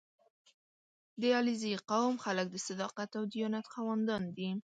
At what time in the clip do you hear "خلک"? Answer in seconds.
2.23-2.47